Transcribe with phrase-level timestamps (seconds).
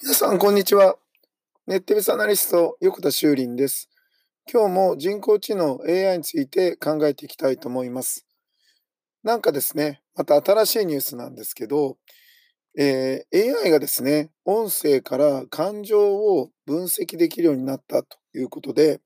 [0.00, 0.94] 皆さん、こんにちは。
[1.66, 3.90] ネットビスアナリスト、横田修林です。
[4.48, 8.24] 今日も人工知能 AI について考えていきたいと思います。
[9.24, 11.96] なんかですね、また新しいニュースなんですけど、
[12.78, 19.00] えー、AI がですね、音声から感情を分析できるようになったということで、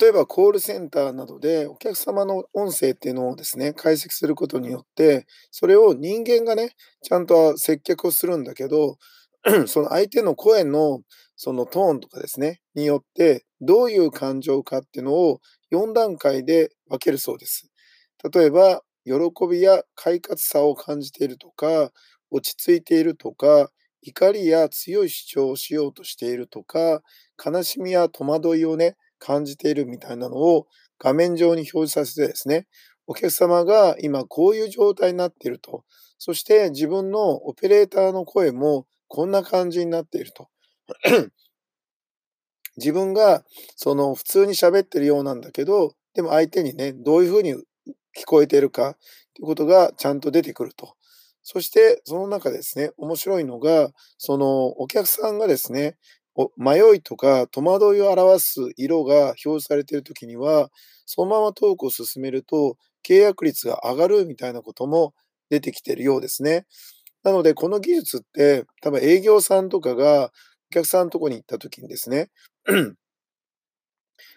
[0.00, 8.98] 例えばコールセンターなどでお客様の音声っていうのをですね、解析することによって、それを人間がね、ちゃんと接客をするんだけど、
[9.66, 11.00] その相手の声の
[11.36, 15.40] そのトーンとかですね、によってどういう感情かっていうのを
[15.70, 17.70] 4段階で分けるそうです。
[18.32, 19.14] 例えば、喜
[19.50, 21.90] びや快活さを感じているとか、
[22.30, 23.70] 落ち着いているとか、
[24.02, 27.02] 怒りや強い主張をしようとしているとか、
[27.42, 30.66] 悲しみや戸惑いをね、感じているみたいなのを
[30.98, 32.66] 画面上に表示させてですね、
[33.06, 35.84] お客様が今こういう状態になっていると、
[36.18, 40.48] そして自分のオペレーターの声もこんな感じになっていると。
[42.76, 43.44] 自分が
[43.76, 48.96] その普通に喋ってるようなんだけど、でも相手にね、どういうふうに聞こえているか
[49.34, 50.94] ということがちゃんと出てくると。
[51.42, 55.96] そしてその中ですね、面白いのが、そのお客さんがですね、
[56.56, 60.70] 迷いとか戸惑いを表す色が表示されているときには、
[61.06, 65.14] そのままトークを進めると契約率が上がるみたいなことも
[65.50, 66.66] 出てきているようですね。
[67.22, 70.30] なので、この技術って多分営業さんとかがお
[70.74, 72.30] 客さんのとこに行ったときにですね、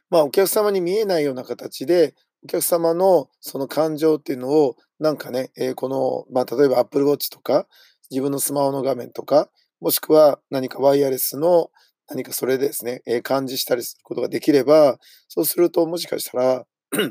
[0.10, 7.68] まあお客様に見えないような形でお客様のその感情っていうのをなんかね、えー、この、まあ例えば Apple Watch とか
[8.10, 9.50] 自分のスマホの画面とか
[9.84, 11.70] もしくは何かワイヤレスの
[12.08, 16.66] 何かそれでですね、えー、感知したりすることができれば、そうするともしかしたら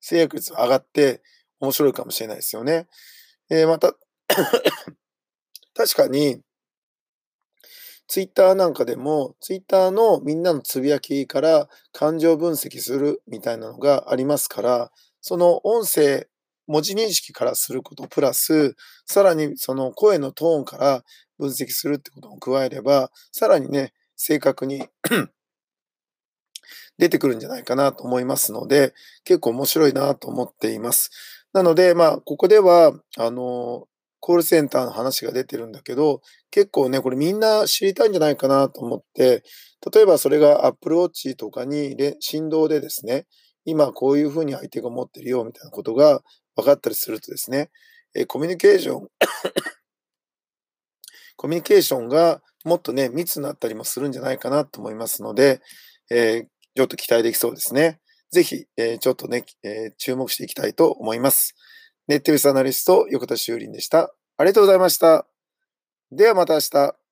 [0.00, 1.22] 制約率が上がって
[1.58, 2.86] 面白いかもしれないですよね。
[3.50, 3.94] えー、また
[5.74, 6.40] 確かに、
[8.06, 16.28] ツイッターなんかでも、ツイッターのみんなのつぶやきから感情分析するみたいなのがありますから、その音声、
[16.66, 18.74] 文字認識からすることプラス、
[19.06, 21.02] さらにその声のトーンから
[21.38, 24.88] 分析するってことも加えれば、さらにね、正確に
[26.98, 28.94] 出てくるんじゃないかなと思いますので、
[29.24, 31.10] 結構面白いなと思っています。
[31.52, 33.86] なので、まあ、ここでは、あの、
[34.20, 39.42] コールセンターの話が出てるんだけど、結構ね、これみんな知りたいんじゃないかなと思って、
[39.92, 43.26] 例えばそれが Apple Watch とかに振動でですね、
[43.66, 46.22] 今こういうふうに相手が持ってるよみたいなことが
[46.56, 47.70] 分かったりするとですね、
[48.14, 49.08] えコミュニケーション
[51.36, 55.60] コミュニケーションがもっとね、密になったりもするんじゃないかなと思いますので、
[56.10, 58.00] えー、ちょっと期待できそうですね。
[58.30, 61.54] ぜひ、えー、ちょっとね、えー、注目していきたいと思います。
[62.08, 64.14] ネットビスアナリスト、横田修林でした。
[64.36, 65.26] ありがとうございました。
[66.10, 67.03] ではまた明日。